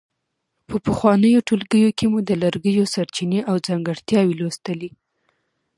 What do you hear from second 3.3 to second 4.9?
او ځانګړتیاوې لوستلې.